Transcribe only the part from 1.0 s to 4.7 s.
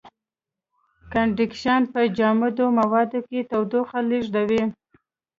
کنډکشن په جامدو موادو کې تودوخه لېږدوي.